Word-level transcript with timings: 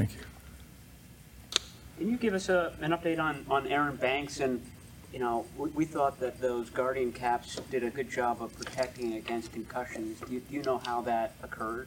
Thank 0.00 0.14
you. 0.14 1.60
Can 1.98 2.08
you 2.08 2.16
give 2.16 2.32
us 2.32 2.48
a, 2.48 2.72
an 2.80 2.92
update 2.92 3.20
on, 3.20 3.44
on 3.50 3.66
Aaron 3.66 3.96
Banks? 3.96 4.40
And, 4.40 4.64
you 5.12 5.18
know, 5.18 5.44
we, 5.58 5.68
we 5.70 5.84
thought 5.84 6.18
that 6.20 6.40
those 6.40 6.70
Guardian 6.70 7.12
caps 7.12 7.60
did 7.70 7.84
a 7.84 7.90
good 7.90 8.10
job 8.10 8.40
of 8.40 8.56
protecting 8.56 9.12
against 9.16 9.52
concussions. 9.52 10.18
Do 10.20 10.32
you, 10.32 10.40
do 10.40 10.54
you 10.54 10.62
know 10.62 10.78
how 10.78 11.02
that 11.02 11.34
occurred? 11.42 11.86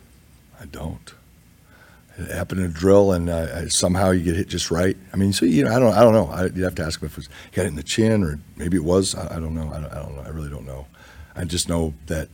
I 0.61 0.65
don't. 0.65 1.11
It 2.19 2.29
happened 2.29 2.61
in 2.61 2.67
a 2.67 2.69
drill, 2.69 3.13
and 3.13 3.31
uh, 3.31 3.67
somehow 3.69 4.11
you 4.11 4.21
get 4.21 4.35
hit 4.35 4.47
just 4.47 4.69
right. 4.69 4.95
I 5.11 5.17
mean, 5.17 5.33
so 5.33 5.47
you 5.47 5.63
know, 5.63 5.75
I 5.75 5.79
don't, 5.79 5.93
I 5.95 6.01
don't 6.01 6.13
know. 6.13 6.27
I, 6.27 6.43
you'd 6.43 6.57
have 6.57 6.75
to 6.75 6.83
ask 6.83 7.01
him 7.01 7.07
if 7.07 7.13
it 7.13 7.17
was, 7.17 7.29
he 7.49 7.55
got 7.55 7.65
it 7.65 7.69
in 7.69 7.75
the 7.75 7.81
chin, 7.81 8.23
or 8.23 8.39
maybe 8.55 8.77
it 8.77 8.83
was. 8.83 9.15
I, 9.15 9.37
I 9.37 9.39
don't 9.39 9.55
know. 9.55 9.71
I 9.73 9.79
don't, 9.79 9.91
I 9.91 10.03
don't 10.03 10.15
know. 10.15 10.21
I 10.21 10.29
really 10.29 10.51
don't 10.51 10.67
know. 10.67 10.85
I 11.35 11.45
just 11.45 11.67
know 11.67 11.95
that 12.05 12.29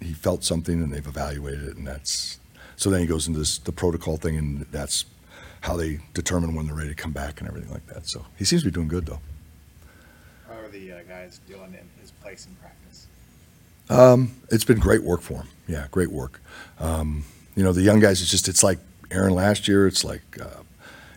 he 0.00 0.14
felt 0.14 0.42
something, 0.42 0.82
and 0.82 0.92
they've 0.92 1.06
evaluated 1.06 1.62
it, 1.62 1.76
and 1.76 1.86
that's. 1.86 2.40
So 2.76 2.90
then 2.90 3.00
he 3.00 3.06
goes 3.06 3.26
into 3.26 3.38
this 3.38 3.58
the 3.58 3.72
protocol 3.72 4.16
thing, 4.16 4.36
and 4.36 4.66
that's 4.70 5.04
how 5.60 5.76
they 5.76 6.00
determine 6.12 6.54
when 6.54 6.66
they're 6.66 6.74
ready 6.74 6.88
to 6.88 6.94
come 6.94 7.12
back 7.12 7.40
and 7.40 7.48
everything 7.48 7.70
like 7.70 7.86
that. 7.86 8.06
So 8.06 8.24
he 8.36 8.44
seems 8.44 8.62
to 8.62 8.68
be 8.68 8.74
doing 8.74 8.88
good, 8.88 9.06
though. 9.06 9.20
How 10.48 10.58
are 10.58 10.68
the 10.68 10.92
uh, 10.92 11.02
guys 11.08 11.40
doing 11.48 11.74
in 11.74 11.88
his 12.00 12.10
place 12.10 12.46
in 12.46 12.54
practice? 12.56 13.06
Um, 13.88 14.34
it's 14.50 14.64
been 14.64 14.80
great 14.80 15.02
work 15.02 15.20
for 15.22 15.34
him. 15.34 15.48
Yeah, 15.68 15.86
great 15.90 16.10
work. 16.10 16.40
Um, 16.78 17.24
you 17.54 17.62
know, 17.62 17.72
the 17.72 17.82
young 17.82 18.00
guys, 18.00 18.22
it's 18.22 18.30
just, 18.30 18.48
it's 18.48 18.62
like 18.62 18.78
Aaron 19.10 19.34
last 19.34 19.68
year. 19.68 19.86
It's 19.86 20.04
like, 20.04 20.22
uh, 20.40 20.62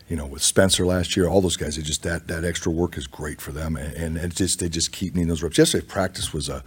you 0.09 0.15
know, 0.15 0.25
with 0.25 0.43
Spencer 0.43 0.85
last 0.85 1.15
year, 1.15 1.27
all 1.27 1.41
those 1.41 1.57
guys, 1.57 1.77
it 1.77 1.83
just, 1.83 2.03
that, 2.03 2.27
that 2.27 2.43
extra 2.43 2.71
work 2.71 2.97
is 2.97 3.07
great 3.07 3.41
for 3.41 3.51
them. 3.51 3.75
And, 3.75 3.93
and 3.95 4.17
it 4.17 4.35
just, 4.35 4.59
they 4.59 4.69
just 4.69 4.91
keep 4.91 5.15
needing 5.15 5.29
those 5.29 5.41
reps. 5.41 5.57
Yesterday, 5.57 5.87
practice 5.87 6.33
was 6.33 6.49
a, 6.49 6.63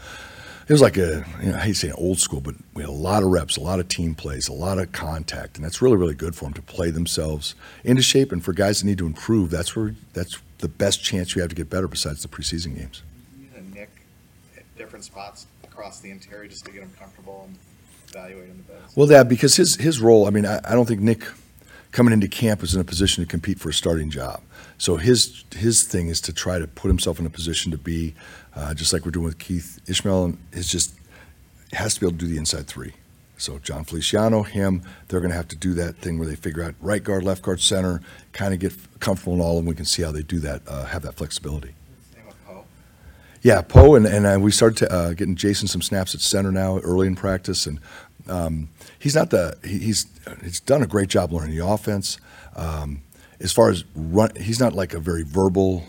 it 0.68 0.72
was 0.72 0.82
like 0.82 0.98
a, 0.98 1.24
you 1.40 1.50
know, 1.50 1.56
I 1.56 1.60
hate 1.60 1.76
saying 1.76 1.94
old 1.96 2.18
school, 2.18 2.42
but 2.42 2.54
we 2.74 2.82
had 2.82 2.90
a 2.90 2.92
lot 2.92 3.22
of 3.22 3.30
reps, 3.30 3.56
a 3.56 3.60
lot 3.60 3.80
of 3.80 3.88
team 3.88 4.14
plays, 4.14 4.48
a 4.48 4.52
lot 4.52 4.78
of 4.78 4.92
contact. 4.92 5.56
And 5.56 5.64
that's 5.64 5.80
really, 5.80 5.96
really 5.96 6.14
good 6.14 6.36
for 6.36 6.44
them 6.44 6.52
to 6.54 6.62
play 6.62 6.90
themselves 6.90 7.54
into 7.84 8.02
shape. 8.02 8.32
And 8.32 8.44
for 8.44 8.52
guys 8.52 8.80
that 8.80 8.86
need 8.86 8.98
to 8.98 9.06
improve, 9.06 9.48
that's 9.48 9.74
where, 9.74 9.94
that's 10.12 10.38
the 10.58 10.68
best 10.68 11.02
chance 11.02 11.34
you 11.34 11.40
have 11.40 11.48
to 11.48 11.56
get 11.56 11.70
better 11.70 11.88
besides 11.88 12.20
the 12.20 12.28
preseason 12.28 12.76
games. 12.76 13.02
Using 13.40 13.72
Nick 13.72 13.90
at 14.58 14.76
different 14.76 15.06
spots 15.06 15.46
across 15.64 16.00
the 16.00 16.10
interior 16.10 16.48
just 16.48 16.66
to 16.66 16.70
get 16.70 16.82
him 16.82 16.92
comfortable 16.98 17.44
and 17.46 17.58
evaluate 18.10 18.48
him 18.48 18.64
the 18.66 18.74
best. 18.74 18.94
Well, 18.94 19.06
that 19.06 19.26
because 19.28 19.56
his 19.56 19.76
his 19.76 20.00
role. 20.00 20.26
I 20.26 20.30
mean, 20.30 20.44
I, 20.44 20.60
I 20.64 20.74
don't 20.74 20.86
think 20.86 21.00
Nick 21.00 21.24
coming 21.92 22.12
into 22.12 22.28
camp 22.28 22.62
is 22.62 22.74
in 22.74 22.80
a 22.80 22.84
position 22.84 23.24
to 23.24 23.30
compete 23.30 23.58
for 23.58 23.70
a 23.70 23.74
starting 23.74 24.10
job. 24.10 24.42
So 24.78 24.96
his 24.96 25.44
his 25.54 25.82
thing 25.82 26.08
is 26.08 26.20
to 26.22 26.32
try 26.32 26.58
to 26.58 26.66
put 26.66 26.88
himself 26.88 27.18
in 27.18 27.26
a 27.26 27.30
position 27.30 27.72
to 27.72 27.78
be 27.78 28.14
uh, 28.54 28.74
just 28.74 28.92
like 28.92 29.04
we're 29.04 29.10
doing 29.10 29.26
with 29.26 29.38
Keith 29.38 29.80
Ismael, 29.86 30.34
is 30.52 30.68
just 30.68 30.94
has 31.72 31.94
to 31.94 32.00
be 32.00 32.06
able 32.06 32.18
to 32.18 32.24
do 32.24 32.30
the 32.30 32.38
inside 32.38 32.66
three. 32.66 32.94
So 33.36 33.58
Jon 33.58 33.84
Feliciano, 33.84 34.42
him, 34.42 34.82
they're 35.06 35.20
going 35.20 35.30
to 35.30 35.36
have 35.36 35.48
to 35.48 35.56
do 35.56 35.72
that 35.74 35.96
thing 35.98 36.18
where 36.18 36.26
they 36.26 36.34
figure 36.34 36.64
out 36.64 36.74
right 36.80 37.02
guard, 37.02 37.22
left 37.22 37.42
guard, 37.42 37.60
center, 37.60 38.00
kind 38.32 38.52
of 38.52 38.58
get 38.58 38.72
comfortable 38.98 39.34
in 39.34 39.40
all, 39.40 39.58
and 39.58 39.68
we 39.68 39.76
can 39.76 39.84
see 39.84 40.02
how 40.02 40.10
they 40.10 40.22
do 40.22 40.40
that, 40.40 40.62
uh, 40.66 40.86
have 40.86 41.02
that 41.02 41.14
flexibility. 41.14 41.74
Yeah, 43.40 43.62
Poe 43.62 43.94
and, 43.94 44.04
and 44.04 44.26
uh, 44.26 44.38
we 44.40 44.50
started 44.50 44.78
to, 44.78 44.92
uh, 44.92 45.12
getting 45.12 45.36
Jason 45.36 45.68
some 45.68 45.80
snaps 45.80 46.12
at 46.12 46.20
center 46.20 46.50
now 46.50 46.78
early 46.78 47.06
in 47.06 47.14
practice, 47.14 47.66
and 47.66 47.78
um, 48.28 48.68
he's 48.98 49.14
not 49.14 49.30
the 49.30 49.56
he, 49.64 49.78
he's 49.78 50.06
he's 50.42 50.60
done 50.60 50.82
a 50.82 50.86
great 50.86 51.08
job 51.08 51.32
learning 51.32 51.56
the 51.56 51.66
offense. 51.66 52.18
Um, 52.56 53.02
as 53.40 53.52
far 53.52 53.70
as 53.70 53.84
run, 53.94 54.34
he's 54.36 54.60
not 54.60 54.72
like 54.72 54.94
a 54.94 55.00
very 55.00 55.22
verbal 55.22 55.84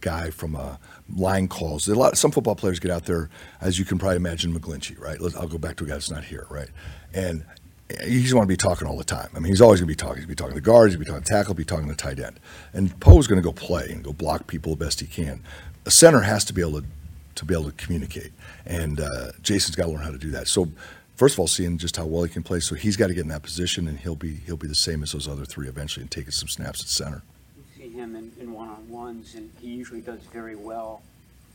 guy 0.00 0.30
from 0.30 0.56
uh, 0.56 0.76
line 1.14 1.48
calls. 1.48 1.88
A 1.88 1.94
lot 1.94 2.16
some 2.16 2.30
football 2.30 2.54
players 2.54 2.78
get 2.78 2.90
out 2.90 3.04
there, 3.04 3.30
as 3.60 3.78
you 3.78 3.84
can 3.84 3.98
probably 3.98 4.16
imagine, 4.16 4.58
McGlinchey, 4.58 4.98
right? 4.98 5.20
Let's, 5.20 5.36
I'll 5.36 5.48
go 5.48 5.58
back 5.58 5.76
to 5.76 5.84
a 5.84 5.86
guy 5.86 5.94
that's 5.94 6.10
not 6.10 6.24
here, 6.24 6.46
right? 6.50 6.68
And 7.12 7.44
just 7.88 8.34
want 8.34 8.46
to 8.46 8.52
be 8.52 8.56
talking 8.56 8.88
all 8.88 8.96
the 8.96 9.04
time. 9.04 9.28
I 9.34 9.38
mean, 9.38 9.52
he's 9.52 9.60
always 9.60 9.80
going 9.80 9.88
to 9.88 9.92
be 9.92 9.96
talking. 9.96 10.16
He's 10.16 10.26
going 10.26 10.36
to 10.36 10.42
be 10.42 10.42
talking 10.42 10.54
to 10.54 10.60
the 10.60 10.64
guards, 10.64 10.94
he's 10.94 10.96
going 10.96 11.04
to 11.04 11.10
be 11.10 11.12
talking 11.12 11.24
to 11.24 11.32
tackle, 11.32 11.54
be 11.54 11.64
talking 11.64 11.86
to 11.86 11.92
the 11.92 11.96
tight 11.96 12.18
end. 12.18 12.40
And 12.72 12.98
Poe's 13.00 13.26
going 13.26 13.40
to 13.40 13.44
go 13.44 13.52
play 13.52 13.88
and 13.90 14.02
go 14.02 14.12
block 14.12 14.46
people 14.46 14.74
the 14.74 14.84
best 14.84 15.00
he 15.00 15.06
can. 15.06 15.42
A 15.86 15.90
center 15.90 16.20
has 16.20 16.44
to 16.46 16.52
be 16.52 16.60
able 16.60 16.80
to 16.80 16.86
to 17.34 17.44
be 17.44 17.52
able 17.52 17.64
to 17.64 17.72
communicate, 17.72 18.30
and 18.64 19.00
uh, 19.00 19.32
Jason's 19.42 19.74
got 19.74 19.86
to 19.86 19.90
learn 19.90 20.02
how 20.02 20.12
to 20.12 20.18
do 20.18 20.30
that. 20.30 20.46
So, 20.46 20.68
first 21.16 21.34
of 21.34 21.40
all, 21.40 21.46
seeing 21.46 21.78
just 21.78 21.96
how 21.96 22.06
well 22.06 22.24
he 22.24 22.30
can 22.30 22.42
play, 22.42 22.60
so 22.60 22.74
he's 22.74 22.96
got 22.96 23.08
to 23.08 23.14
get 23.14 23.22
in 23.22 23.28
that 23.28 23.42
position, 23.42 23.88
and 23.88 23.98
he'll 23.98 24.14
be 24.16 24.36
he'll 24.46 24.56
be 24.56 24.68
the 24.68 24.74
same 24.74 25.02
as 25.02 25.12
those 25.12 25.28
other 25.28 25.44
three 25.44 25.68
eventually, 25.68 26.02
and 26.02 26.10
taking 26.10 26.32
some 26.32 26.48
snaps 26.48 26.80
at 26.80 26.88
center. 26.88 27.22
We 27.56 27.62
see 27.82 27.90
him 27.90 28.16
in, 28.16 28.32
in 28.40 28.52
one-on-ones, 28.52 29.34
and 29.34 29.50
he 29.60 29.68
usually 29.68 30.00
does 30.00 30.20
very 30.32 30.56
well 30.56 31.02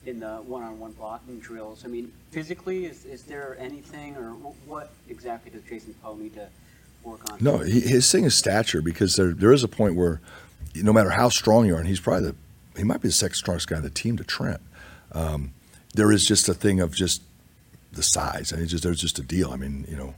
in 0.06 0.20
the 0.20 0.38
one-on-one 0.38 0.94
blocking 0.94 1.40
drills. 1.40 1.84
I 1.84 1.88
mean, 1.88 2.12
physically, 2.32 2.86
is, 2.86 3.06
is 3.06 3.24
there 3.24 3.58
anything, 3.60 4.16
or 4.16 4.32
what 4.66 4.92
exactly 5.10 5.52
does 5.52 5.64
Jason 5.64 5.94
Poe 6.02 6.16
need 6.16 6.34
to 6.36 6.48
work 7.04 7.32
on? 7.32 7.38
No, 7.42 7.58
he, 7.60 7.82
his 7.82 8.10
thing 8.12 8.24
is 8.24 8.36
stature 8.36 8.82
because 8.82 9.16
there 9.16 9.34
there 9.34 9.52
is 9.52 9.64
a 9.64 9.68
point 9.68 9.96
where, 9.96 10.22
no 10.76 10.94
matter 10.94 11.12
how 11.12 11.30
strong 11.30 11.66
you 11.66 11.76
are, 11.76 11.80
and 11.80 11.88
he's 11.88 12.00
probably 12.00 12.30
the 12.30 12.36
he 12.78 12.86
might 12.86 13.02
be 13.02 13.10
the 13.10 13.14
second 13.14 13.36
strongest 13.36 13.68
guy 13.68 13.76
on 13.76 13.84
the 13.84 13.90
team 13.90 14.16
to 14.18 14.24
Trent. 14.24 14.62
Um, 15.12 15.52
there 15.96 16.12
is 16.12 16.24
just 16.24 16.48
a 16.48 16.54
thing 16.54 16.80
of 16.80 16.94
just 16.96 17.24
the 17.92 18.04
size. 18.04 18.54
I 18.54 18.58
mean, 18.58 18.68
just 18.68 18.84
there's 18.84 19.02
just 19.02 19.20
a 19.20 19.24
deal. 19.24 19.52
I 19.52 19.56
mean, 19.56 19.86
you 19.90 19.98
know, 19.98 20.16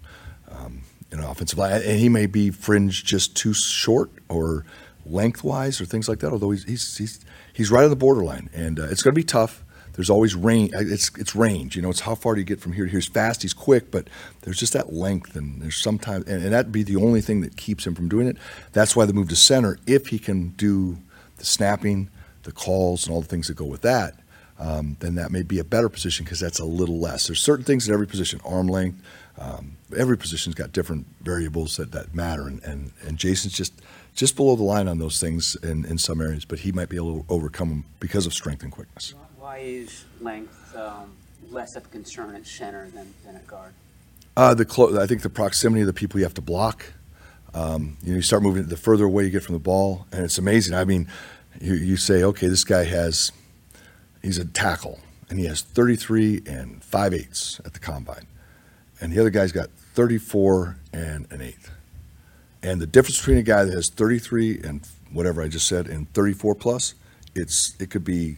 um, 0.50 0.84
know, 1.18 1.30
offensive 1.30 1.58
line, 1.58 1.74
and 1.74 2.00
he 2.00 2.10
may 2.10 2.26
be 2.26 2.50
fringe 2.50 3.04
just 3.04 3.36
too 3.36 3.54
short 3.54 4.12
or 4.30 4.66
lengthwise 5.06 5.82
or 5.82 5.86
things 5.86 6.08
like 6.08 6.20
that. 6.20 6.32
Although 6.32 6.52
he's 6.52 6.64
he's 6.64 6.98
he's, 6.98 7.20
he's 7.54 7.72
right 7.72 7.84
on 7.84 7.90
the 7.90 7.96
borderline, 7.96 8.50
and 8.54 8.80
uh, 8.80 8.84
it's 8.84 9.02
going 9.02 9.14
to 9.14 9.20
be 9.20 9.24
tough. 9.24 9.64
There's 9.94 10.10
always 10.10 10.36
range. 10.36 10.72
It's 10.74 11.12
it's 11.18 11.36
range. 11.36 11.76
You 11.76 11.82
know, 11.82 11.90
it's 11.90 12.02
how 12.02 12.16
far 12.16 12.34
do 12.34 12.42
you 12.42 12.46
get 12.46 12.62
from 12.62 12.74
here 12.74 12.86
to 12.86 12.92
here. 12.92 13.00
He's 13.00 13.10
fast. 13.10 13.42
He's 13.42 13.54
quick, 13.54 13.92
but 13.92 14.10
there's 14.42 14.58
just 14.58 14.74
that 14.74 14.94
length, 14.94 15.36
and 15.36 15.62
there's 15.62 15.78
sometimes, 15.78 16.26
and, 16.28 16.44
and 16.44 16.54
that'd 16.54 16.72
be 16.72 16.84
the 16.84 16.96
only 16.96 17.22
thing 17.22 17.42
that 17.42 17.58
keeps 17.58 17.86
him 17.86 17.94
from 17.94 18.08
doing 18.08 18.28
it. 18.28 18.38
That's 18.72 18.96
why 18.96 19.06
the 19.06 19.14
move 19.14 19.30
to 19.30 19.36
center, 19.36 19.78
if 19.86 20.08
he 20.08 20.20
can 20.20 20.50
do 20.50 20.98
the 21.38 21.46
snapping, 21.46 22.10
the 22.44 22.52
calls, 22.52 23.06
and 23.06 23.14
all 23.14 23.22
the 23.22 23.28
things 23.28 23.48
that 23.48 23.56
go 23.56 23.66
with 23.66 23.82
that, 23.82 24.21
um, 24.62 24.96
then 25.00 25.16
that 25.16 25.32
may 25.32 25.42
be 25.42 25.58
a 25.58 25.64
better 25.64 25.90
position 25.90 26.24
because 26.24 26.40
that's 26.40 26.60
a 26.60 26.66
little 26.66 27.00
less. 27.00 27.28
There's 27.28 27.42
certain 27.42 27.66
things 27.66 27.88
in 27.88 27.94
every 27.94 28.06
position, 28.06 28.40
arm 28.46 28.68
length. 28.68 29.02
Um, 29.40 29.78
every 29.98 30.18
position's 30.18 30.54
got 30.54 30.72
different 30.72 31.08
variables 31.22 31.78
that, 31.78 31.92
that 31.94 32.14
matter, 32.14 32.48
and, 32.48 32.62
and, 32.64 32.92
and 33.06 33.18
Jason's 33.18 33.54
just 33.54 33.74
just 34.14 34.36
below 34.36 34.56
the 34.56 34.64
line 34.64 34.88
on 34.88 35.00
those 35.00 35.20
things 35.20 35.56
in, 35.64 35.86
in 35.86 35.98
some 35.98 36.20
areas, 36.22 36.44
but 36.44 36.60
he 36.60 36.72
might 36.74 36.90
be 36.90 36.98
able 36.98 37.22
to 37.22 37.26
overcome 37.30 37.70
them 37.70 37.86
because 38.00 38.26
of 38.26 38.34
strength 38.34 38.62
and 38.62 38.72
quickness. 38.72 39.16
Why 39.40 39.60
is 39.60 40.04
length 40.20 40.76
um, 40.76 41.14
less 41.50 41.76
of 41.76 41.86
a 41.86 41.88
concern 41.88 42.36
at 42.36 42.46
center 42.46 42.90
than, 42.90 43.14
than 43.26 43.38
at 43.38 43.48
guard? 43.48 43.72
Uh, 44.36 44.54
the 44.54 44.66
clo- 44.66 45.02
I 45.02 45.08
think 45.08 45.22
the 45.22 45.30
proximity 45.30 45.82
of 45.82 45.88
the 45.88 45.94
people 45.94 46.20
you 46.20 46.26
have 46.26 46.34
to 46.36 46.42
block. 46.42 46.94
Um, 47.54 47.98
you 48.04 48.12
know, 48.12 48.18
you 48.18 48.22
start 48.22 48.44
moving 48.44 48.66
the 48.66 48.78
further 48.78 49.06
away 49.06 49.24
you 49.24 49.30
get 49.30 49.44
from 49.44 49.54
the 49.54 49.60
ball, 49.60 50.06
and 50.12 50.24
it's 50.24 50.38
amazing. 50.38 50.76
I 50.76 50.84
mean, 50.84 51.08
you, 51.60 51.74
you 51.74 51.98
say, 51.98 52.22
okay, 52.24 52.48
this 52.48 52.64
guy 52.64 52.84
has 52.84 53.32
he's 54.22 54.38
a 54.38 54.46
tackle, 54.46 55.00
and 55.30 55.40
he 55.40 55.46
has 55.46 55.62
33 55.62 56.44
and 56.46 56.84
5 56.84 57.14
eighths 57.14 57.62
at 57.66 57.74
the 57.74 57.80
combine. 57.80 58.28
And 59.00 59.12
the 59.12 59.20
other 59.20 59.30
guy's 59.30 59.52
got 59.52 59.70
34 59.94 60.78
and 60.94 61.32
an 61.32 61.42
eighth. 61.42 61.72
And 62.64 62.80
the 62.80 62.88
difference 62.88 63.18
between 63.18 63.38
a 63.38 63.44
guy 63.44 63.64
that 63.64 63.74
has 63.74 63.90
33 63.90 64.62
and 64.64 64.88
whatever 65.12 65.42
I 65.42 65.48
just 65.48 65.68
said 65.68 65.88
and 65.88 66.12
34 66.14 66.56
plus, 66.56 66.94
it's 67.34 67.76
it 67.80 67.90
could 67.90 68.04
be 68.06 68.38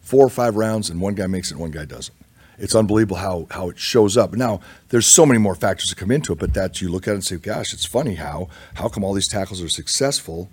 four 0.00 0.24
or 0.24 0.30
five 0.30 0.56
rounds, 0.56 0.90
and 0.90 1.00
one 1.00 1.14
guy 1.14 1.26
makes 1.26 1.50
it, 1.50 1.54
and 1.54 1.60
one 1.60 1.70
guy 1.70 1.84
doesn't. 1.84 2.16
It's 2.58 2.74
unbelievable 2.74 3.16
how 3.16 3.46
how 3.50 3.70
it 3.70 3.78
shows 3.78 4.16
up. 4.16 4.32
Now, 4.32 4.60
there's 4.90 5.06
so 5.06 5.26
many 5.26 5.38
more 5.38 5.54
factors 5.54 5.90
that 5.90 5.96
come 5.96 6.10
into 6.10 6.32
it, 6.32 6.38
but 6.38 6.54
that 6.54 6.80
you 6.80 6.88
look 6.88 7.08
at 7.08 7.12
it 7.12 7.14
and 7.14 7.24
say, 7.24 7.36
gosh, 7.36 7.72
it's 7.72 7.84
funny 7.84 8.14
how 8.14 8.48
how 8.74 8.88
come 8.88 9.04
all 9.04 9.14
these 9.14 9.28
tackles 9.28 9.62
are 9.62 9.68
successful 9.68 10.48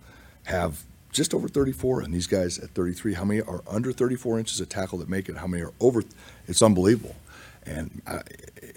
have 0.46 0.84
just 1.12 1.34
over 1.34 1.48
34, 1.48 2.02
and 2.02 2.14
these 2.14 2.28
guys 2.28 2.60
at 2.60 2.70
33. 2.72 3.14
How 3.16 3.26
many 3.26 3.42
are 3.42 3.62
under 3.68 3.92
34 3.92 4.40
inches 4.40 4.60
of 4.60 4.70
tackle 4.70 5.00
that 5.00 5.10
make 5.10 5.30
it? 5.30 5.38
How 5.38 5.48
many 5.48 5.64
are 5.64 5.74
over? 5.80 6.04
It's 6.48 6.62
unbelievable, 6.62 7.16
and 7.66 8.02
I, 8.06 8.22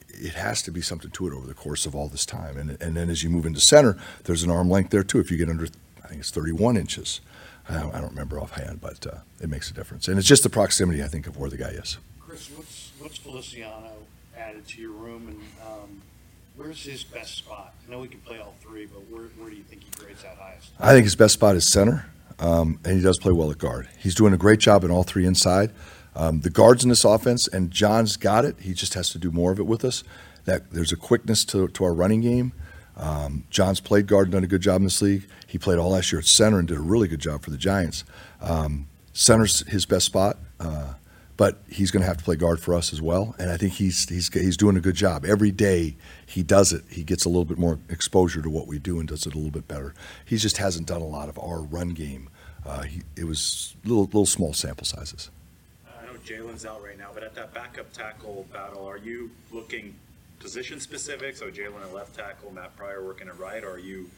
it 0.08 0.34
has 0.34 0.62
to 0.62 0.70
be 0.70 0.80
something 0.80 1.10
to 1.10 1.26
it 1.26 1.34
over 1.34 1.46
the 1.46 1.54
course 1.54 1.86
of 1.86 1.94
all 1.94 2.08
this 2.08 2.24
time. 2.24 2.56
And 2.56 2.80
and 2.80 2.96
then 2.96 3.10
as 3.10 3.22
you 3.22 3.30
move 3.30 3.46
into 3.46 3.60
center, 3.60 3.98
there's 4.24 4.42
an 4.42 4.50
arm 4.50 4.70
length 4.70 4.90
there 4.90 5.04
too. 5.04 5.20
If 5.20 5.30
you 5.30 5.36
get 5.36 5.48
under, 5.48 5.66
I 6.04 6.08
think 6.08 6.20
it's 6.20 6.30
31 6.30 6.76
inches. 6.76 7.20
I 7.68 7.80
don't, 7.80 7.94
I 7.94 8.00
don't 8.00 8.10
remember 8.10 8.40
offhand, 8.40 8.80
but 8.80 9.06
uh, 9.06 9.18
it 9.40 9.48
makes 9.48 9.70
a 9.70 9.74
difference. 9.74 10.08
And 10.08 10.18
it's 10.18 10.26
just 10.26 10.42
the 10.42 10.50
proximity, 10.50 11.02
I 11.02 11.08
think, 11.08 11.26
of 11.26 11.36
where 11.36 11.48
the 11.48 11.56
guy 11.56 11.68
is. 11.68 11.98
Chris, 12.20 12.50
what's, 12.50 12.90
what's 12.98 13.18
Feliciano 13.18 13.92
added 14.36 14.66
to 14.68 14.80
your 14.80 14.90
room 14.90 15.28
and, 15.28 15.40
um, 15.66 16.02
where's 16.56 16.82
his 16.84 17.04
best 17.04 17.36
spot? 17.36 17.74
I 17.86 17.90
know 17.90 18.02
he 18.02 18.08
can 18.08 18.20
play 18.20 18.40
all 18.40 18.54
three, 18.60 18.86
but 18.86 19.08
where, 19.10 19.26
where 19.38 19.50
do 19.50 19.56
you 19.56 19.62
think 19.62 19.84
he 19.84 19.90
grades 19.96 20.24
out 20.24 20.36
highest? 20.38 20.70
I 20.80 20.92
think 20.92 21.04
his 21.04 21.14
best 21.14 21.34
spot 21.34 21.54
is 21.54 21.64
center, 21.64 22.06
um, 22.42 22.80
and 22.84 22.96
he 22.96 23.02
does 23.02 23.18
play 23.18 23.32
well 23.32 23.50
at 23.52 23.58
guard. 23.58 23.88
He's 23.98 24.16
doing 24.16 24.34
a 24.34 24.36
great 24.36 24.58
job 24.58 24.82
in 24.82 24.90
all 24.90 25.04
three 25.04 25.24
inside. 25.24 25.70
Um, 26.16 26.40
the 26.40 26.50
guards 26.50 26.82
in 26.82 26.90
this 26.90 27.04
offense, 27.04 27.46
and 27.46 27.70
Jon's 27.70 28.16
got 28.16 28.44
it. 28.44 28.56
He 28.60 28.74
just 28.74 28.94
has 28.94 29.10
to 29.10 29.18
do 29.18 29.30
more 29.30 29.52
of 29.52 29.60
it 29.60 29.66
with 29.66 29.84
us. 29.84 30.02
That 30.44 30.72
there's 30.72 30.92
a 30.92 30.96
quickness 30.96 31.44
to, 31.46 31.68
to 31.68 31.84
our 31.84 31.94
running 31.94 32.20
game. 32.20 32.52
Um, 32.96 33.44
Jon's 33.48 33.78
played 33.78 34.08
guard 34.08 34.26
and 34.26 34.32
done 34.32 34.44
a 34.44 34.48
good 34.48 34.60
job 34.60 34.78
in 34.78 34.84
this 34.84 35.00
league. 35.00 35.26
He 35.46 35.56
played 35.56 35.78
all 35.78 35.90
last 35.90 36.10
year 36.10 36.18
at 36.18 36.26
center 36.26 36.58
and 36.58 36.66
did 36.66 36.76
a 36.76 36.80
really 36.80 37.06
good 37.06 37.20
job 37.20 37.42
for 37.42 37.50
the 37.50 37.56
Giants. 37.56 38.04
Um, 38.40 38.88
center's 39.12 39.60
his 39.68 39.86
best 39.86 40.06
spot, 40.06 40.36
uh, 40.58 40.94
but 41.36 41.58
he's 41.68 41.90
going 41.90 42.02
to 42.02 42.06
have 42.06 42.18
to 42.18 42.24
play 42.24 42.36
guard 42.36 42.60
for 42.60 42.74
us 42.74 42.92
as 42.92 43.00
well. 43.00 43.34
And 43.38 43.50
I 43.50 43.56
think 43.56 43.74
he's 43.74 44.08
he's 44.08 44.32
he's 44.32 44.56
doing 44.56 44.76
a 44.76 44.80
good 44.80 44.94
job. 44.94 45.24
Every 45.24 45.50
day 45.50 45.96
he 46.26 46.42
does 46.42 46.72
it, 46.72 46.84
he 46.90 47.02
gets 47.02 47.24
a 47.24 47.28
little 47.28 47.44
bit 47.44 47.58
more 47.58 47.78
exposure 47.88 48.42
to 48.42 48.50
what 48.50 48.66
we 48.66 48.78
do 48.78 48.98
and 48.98 49.08
does 49.08 49.26
it 49.26 49.34
a 49.34 49.36
little 49.36 49.50
bit 49.50 49.68
better. 49.68 49.94
He 50.24 50.36
just 50.36 50.58
hasn't 50.58 50.86
done 50.86 51.00
a 51.00 51.06
lot 51.06 51.28
of 51.28 51.38
our 51.38 51.60
run 51.60 51.90
game. 51.90 52.28
Uh, 52.64 52.82
he, 52.82 53.02
it 53.16 53.24
was 53.24 53.74
little 53.84 54.04
little 54.04 54.26
small 54.26 54.52
sample 54.52 54.86
sizes. 54.86 55.30
I 55.86 56.06
know 56.06 56.18
Jaylon's 56.24 56.64
out 56.64 56.82
right 56.82 56.98
now, 56.98 57.10
but 57.12 57.22
at 57.22 57.34
that 57.34 57.52
backup 57.52 57.92
tackle 57.92 58.46
battle, 58.52 58.86
are 58.86 58.98
you 58.98 59.30
looking 59.50 59.94
position 60.38 60.80
specific? 60.80 61.36
So 61.36 61.50
Jaylon 61.50 61.82
at 61.82 61.94
left 61.94 62.14
tackle, 62.16 62.52
Matt 62.52 62.76
Pryor 62.76 63.04
working 63.04 63.28
at 63.28 63.38
right, 63.38 63.64
or 63.64 63.72
are 63.72 63.78
you 63.78 64.10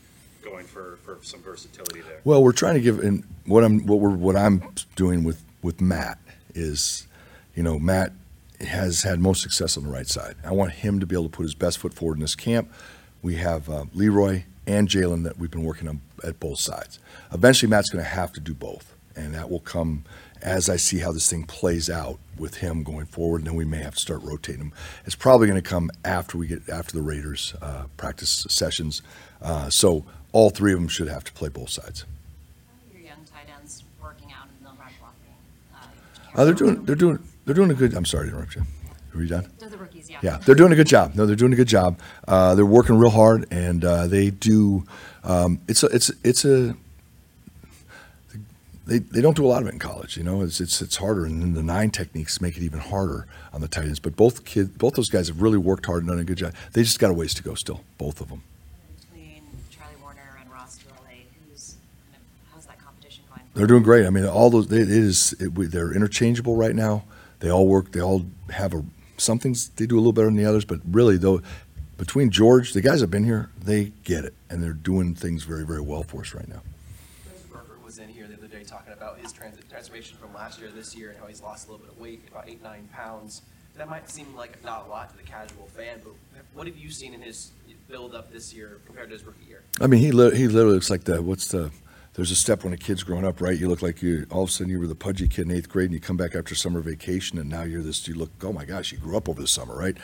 going 0.42 0.66
for, 0.66 0.98
for 1.04 1.18
some 1.22 1.40
versatility 1.40 2.00
there? 2.00 2.20
Well, 2.24 2.42
we're 2.42 2.52
trying 2.52 2.74
to 2.74 2.80
give, 2.80 2.98
and 2.98 3.24
what 3.46 3.64
I'm, 3.64 3.86
what 3.86 4.00
we're, 4.00 4.10
what 4.10 4.36
I'm 4.36 4.62
doing 4.96 5.24
with, 5.24 5.42
with 5.62 5.80
Matt 5.80 6.18
is, 6.54 7.06
you 7.54 7.62
know, 7.62 7.78
Matt 7.78 8.12
has 8.60 9.02
had 9.02 9.20
most 9.20 9.42
success 9.42 9.76
on 9.76 9.84
the 9.84 9.90
right 9.90 10.06
side. 10.06 10.36
I 10.44 10.52
want 10.52 10.72
him 10.72 11.00
to 11.00 11.06
be 11.06 11.14
able 11.14 11.24
to 11.24 11.30
put 11.30 11.42
his 11.42 11.54
best 11.54 11.78
foot 11.78 11.92
forward 11.92 12.14
in 12.14 12.20
this 12.20 12.34
camp. 12.34 12.72
We 13.22 13.36
have 13.36 13.68
uh, 13.68 13.84
Leroy 13.92 14.44
and 14.66 14.88
Jaylon 14.88 15.24
that 15.24 15.38
we've 15.38 15.50
been 15.50 15.64
working 15.64 15.88
on 15.88 16.00
at 16.22 16.40
both 16.40 16.58
sides. 16.60 16.98
Eventually, 17.32 17.68
Matt's 17.68 17.90
going 17.90 18.04
to 18.04 18.10
have 18.10 18.32
to 18.34 18.40
do 18.40 18.54
both, 18.54 18.94
and 19.16 19.34
that 19.34 19.50
will 19.50 19.60
come 19.60 20.04
as 20.42 20.68
I 20.68 20.76
see 20.76 20.98
how 20.98 21.10
this 21.10 21.28
thing 21.28 21.44
plays 21.44 21.88
out 21.88 22.18
with 22.38 22.56
him 22.56 22.82
going 22.82 23.06
forward. 23.06 23.38
And 23.38 23.46
then 23.46 23.54
we 23.54 23.64
may 23.64 23.78
have 23.78 23.94
to 23.94 24.00
start 24.00 24.22
rotating 24.22 24.60
him. 24.60 24.72
It's 25.06 25.14
probably 25.14 25.46
going 25.46 25.60
to 25.60 25.68
come 25.68 25.90
after 26.04 26.36
we 26.36 26.46
get 26.46 26.68
after 26.68 26.92
the 26.92 27.02
Raiders 27.02 27.54
uh, 27.62 27.84
practice 27.96 28.46
sessions. 28.48 29.02
Uh, 29.40 29.70
so 29.70 30.04
all 30.32 30.50
three 30.50 30.72
of 30.72 30.78
them 30.78 30.88
should 30.88 31.08
have 31.08 31.24
to 31.24 31.32
play 31.32 31.48
both 31.48 31.70
sides. 31.70 32.04
Your 32.92 33.02
young 33.02 33.24
tight 33.24 33.46
ends 33.58 33.84
working 34.02 34.32
out 34.32 34.48
in 34.58 34.64
the 34.64 34.70
run 34.70 34.92
blocking. 35.00 35.34
Uh, 36.34 36.44
they're 36.44 36.54
doing 36.54 36.84
they're 36.84 36.96
doing 36.96 37.18
they're 37.44 37.54
doing 37.54 37.70
a 37.70 37.74
good. 37.74 37.94
I'm 37.94 38.04
sorry 38.04 38.28
to 38.28 38.32
interrupt 38.34 38.56
you. 38.56 38.62
Are 39.14 39.22
you 39.22 39.28
done? 39.28 39.48
They're 39.58 39.68
the 39.68 39.78
rookies, 39.78 40.10
yeah. 40.10 40.18
Yeah, 40.22 40.38
they're 40.38 40.56
doing 40.56 40.72
a 40.72 40.76
good 40.76 40.88
job. 40.88 41.14
No, 41.14 41.24
they're 41.24 41.36
doing 41.36 41.52
a 41.52 41.56
good 41.56 41.68
job. 41.68 42.00
Uh, 42.26 42.56
they're 42.56 42.66
working 42.66 42.96
real 42.98 43.10
hard, 43.10 43.46
and 43.52 43.84
uh, 43.84 44.08
they 44.08 44.30
do. 44.30 44.84
Um, 45.22 45.60
it's 45.68 45.82
a 45.84 45.86
it's 45.86 46.10
it's 46.24 46.44
a. 46.44 46.76
They, 48.86 48.98
they 48.98 49.22
don't 49.22 49.34
do 49.34 49.46
a 49.46 49.48
lot 49.48 49.62
of 49.62 49.68
it 49.68 49.72
in 49.72 49.78
college, 49.78 50.16
you 50.18 50.24
know. 50.24 50.42
It's 50.42 50.60
it's 50.60 50.82
it's 50.82 50.96
harder, 50.96 51.24
and 51.24 51.40
then 51.40 51.54
the 51.54 51.62
nine 51.62 51.90
techniques 51.90 52.40
make 52.40 52.56
it 52.56 52.62
even 52.62 52.80
harder 52.80 53.26
on 53.52 53.60
the 53.60 53.68
tight 53.68 53.84
ends. 53.84 53.98
But 54.00 54.14
both 54.16 54.44
kid, 54.44 54.76
both 54.76 54.94
those 54.94 55.08
guys 55.08 55.28
have 55.28 55.40
really 55.40 55.56
worked 55.56 55.86
hard 55.86 56.02
and 56.02 56.08
done 56.10 56.18
a 56.18 56.24
good 56.24 56.36
job. 56.38 56.52
They 56.72 56.82
just 56.82 56.98
got 56.98 57.10
a 57.10 57.14
ways 57.14 57.32
to 57.34 57.42
go 57.42 57.54
still, 57.54 57.82
both 57.96 58.20
of 58.20 58.28
them. 58.28 58.42
Between 59.10 59.42
Charlie 59.70 59.94
Woerner 60.02 60.38
and 60.42 60.52
Ross 60.52 60.78
Dwelley, 60.80 61.22
who's, 61.48 61.76
how's 62.54 62.66
that 62.66 62.78
competition 62.78 63.24
going? 63.28 63.42
They're 63.54 63.66
doing 63.66 63.82
great. 63.82 64.06
I 64.06 64.10
mean, 64.10 64.24
all 64.26 64.50
those 64.50 64.70
it 64.72 64.88
is 64.88 65.34
it, 65.40 65.52
we- 65.54 65.66
they're 65.66 65.92
interchangeable 65.92 66.56
right 66.56 66.74
now. 66.74 67.04
They 67.40 67.50
all 67.50 67.66
work. 67.66 67.92
They 67.92 68.00
all 68.00 68.24
have 68.50 68.72
a 68.74 68.84
some 69.16 69.38
things 69.38 69.68
they 69.70 69.86
do 69.86 69.96
a 69.96 70.00
little 70.00 70.12
better 70.12 70.26
than 70.26 70.36
the 70.36 70.44
others, 70.44 70.64
but 70.64 70.80
really 70.90 71.16
though, 71.16 71.40
between 71.98 72.30
George, 72.30 72.72
the 72.72 72.80
guys 72.80 72.94
that 73.00 73.04
have 73.04 73.10
been 73.10 73.24
here, 73.24 73.50
they 73.62 73.92
get 74.04 74.24
it, 74.24 74.34
and 74.50 74.62
they're 74.62 74.72
doing 74.72 75.14
things 75.14 75.44
very 75.44 75.64
very 75.64 75.80
well 75.80 76.02
for 76.02 76.22
us 76.22 76.34
right 76.34 76.48
now. 76.48 76.62
Chris 77.28 77.42
Burford 77.42 77.84
was 77.84 77.98
in 77.98 78.08
here 78.08 78.26
the 78.26 78.34
other 78.34 78.46
day 78.48 78.64
talking 78.64 78.92
about 78.92 79.18
his 79.18 79.32
trans- 79.32 79.58
transformation 79.70 80.16
from 80.20 80.32
last 80.34 80.58
year 80.58 80.68
to 80.68 80.74
this 80.74 80.96
year 80.96 81.10
and 81.10 81.18
how 81.18 81.26
he's 81.26 81.42
lost 81.42 81.68
a 81.68 81.70
little 81.70 81.84
bit 81.86 81.94
of 81.94 82.00
weight, 82.00 82.22
about 82.30 82.48
eight, 82.48 82.62
nine 82.62 82.88
pounds. 82.92 83.42
That 83.76 83.88
might 83.88 84.08
seem 84.08 84.34
like 84.36 84.62
not 84.64 84.86
a 84.86 84.88
lot 84.88 85.10
to 85.10 85.16
the 85.16 85.24
casual 85.24 85.66
fan, 85.76 86.00
but 86.04 86.12
what 86.54 86.66
have 86.68 86.76
you 86.76 86.90
seen 86.90 87.12
in 87.12 87.20
his 87.22 87.50
build 87.88 88.14
up 88.14 88.32
this 88.32 88.54
year 88.54 88.78
compared 88.86 89.08
to 89.10 89.14
his 89.14 89.24
rookie 89.24 89.44
year? 89.48 89.62
I 89.80 89.86
mean, 89.88 90.00
he 90.00 90.12
li- 90.12 90.36
he 90.36 90.46
literally 90.48 90.74
looks 90.74 90.90
like 90.90 91.04
the 91.04 91.20
what's 91.22 91.48
the. 91.48 91.70
There's 92.14 92.30
a 92.30 92.36
step 92.36 92.62
when 92.62 92.72
a 92.72 92.76
kid's 92.76 93.02
growing 93.02 93.24
up, 93.24 93.40
right? 93.40 93.58
You 93.58 93.68
look 93.68 93.82
like 93.82 94.00
you 94.00 94.26
all 94.30 94.44
of 94.44 94.48
a 94.48 94.52
sudden 94.52 94.70
you 94.70 94.78
were 94.78 94.86
the 94.86 94.94
pudgy 94.94 95.26
kid 95.26 95.46
in 95.46 95.50
eighth 95.50 95.68
grade, 95.68 95.86
and 95.86 95.94
you 95.94 96.00
come 96.00 96.16
back 96.16 96.36
after 96.36 96.54
summer 96.54 96.80
vacation, 96.80 97.38
and 97.38 97.50
now 97.50 97.62
you're 97.64 97.82
this. 97.82 98.06
You 98.06 98.14
look, 98.14 98.30
oh 98.42 98.52
my 98.52 98.64
gosh, 98.64 98.92
you 98.92 98.98
grew 98.98 99.16
up 99.16 99.28
over 99.28 99.40
the 99.40 99.48
summer, 99.48 99.76
right? 99.76 99.96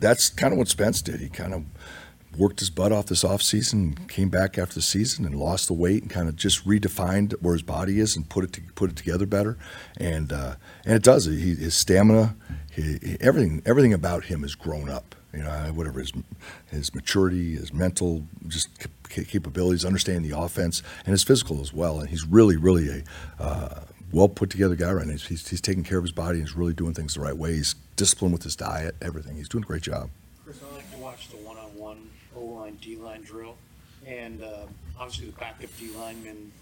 That's 0.00 0.28
kind 0.28 0.52
of 0.52 0.58
what 0.58 0.68
Spence 0.68 1.02
did. 1.02 1.20
He 1.20 1.28
kind 1.28 1.54
of 1.54 1.64
worked 2.36 2.58
his 2.60 2.68
butt 2.70 2.92
off 2.92 3.06
this 3.06 3.24
off 3.24 3.42
season, 3.42 3.94
came 4.08 4.28
back 4.28 4.58
after 4.58 4.74
the 4.74 4.82
season, 4.82 5.24
and 5.24 5.36
lost 5.36 5.68
the 5.68 5.74
weight, 5.74 6.02
and 6.02 6.10
kind 6.10 6.28
of 6.28 6.34
just 6.34 6.66
redefined 6.66 7.32
where 7.40 7.54
his 7.54 7.62
body 7.62 8.00
is 8.00 8.16
and 8.16 8.28
put 8.28 8.42
it 8.42 8.52
to, 8.54 8.60
put 8.74 8.90
it 8.90 8.96
together 8.96 9.24
better. 9.24 9.56
And 9.96 10.32
uh, 10.32 10.56
and 10.84 10.94
it 10.94 11.02
does. 11.04 11.26
He, 11.26 11.54
his 11.54 11.74
stamina, 11.74 12.34
he, 12.72 13.16
everything 13.20 13.62
everything 13.64 13.92
about 13.92 14.24
him 14.24 14.42
has 14.42 14.56
grown 14.56 14.88
up. 14.88 15.14
You 15.32 15.42
know, 15.42 15.72
whatever 15.74 16.00
his 16.00 16.12
his 16.70 16.94
maturity, 16.94 17.56
his 17.56 17.72
mental 17.72 18.24
just 18.46 18.68
ca- 18.78 19.24
capabilities, 19.24 19.84
understanding 19.84 20.28
the 20.28 20.38
offense, 20.38 20.82
and 21.04 21.12
his 21.12 21.22
physical 21.22 21.60
as 21.60 21.72
well. 21.72 22.00
And 22.00 22.08
he's 22.08 22.26
really, 22.26 22.56
really 22.56 22.88
a 22.88 23.42
uh, 23.42 23.80
well 24.12 24.28
put 24.28 24.50
together 24.50 24.74
guy 24.76 24.92
right 24.92 25.06
now. 25.06 25.12
He's, 25.12 25.26
he's, 25.26 25.48
he's 25.48 25.60
taking 25.60 25.84
care 25.84 25.98
of 25.98 26.04
his 26.04 26.12
body 26.12 26.38
and 26.38 26.46
he's 26.46 26.56
really 26.56 26.72
doing 26.72 26.94
things 26.94 27.14
the 27.14 27.20
right 27.20 27.36
way. 27.36 27.54
He's 27.54 27.74
disciplined 27.96 28.32
with 28.32 28.44
his 28.44 28.56
diet, 28.56 28.94
everything. 29.02 29.36
He's 29.36 29.48
doing 29.48 29.64
a 29.64 29.66
great 29.66 29.82
job. 29.82 30.10
Chris, 30.44 30.60
I 30.62 30.74
like 30.74 30.90
to 30.92 30.98
watch 30.98 31.28
the 31.28 31.36
one-on-one 31.38 32.08
O-line, 32.36 32.78
D-line 32.80 33.22
drill, 33.22 33.56
and 34.06 34.42
uh, 34.42 34.66
obviously 34.98 35.26
the 35.26 35.32
backup 35.32 35.70
D 35.78 35.90
linemen 35.96 36.52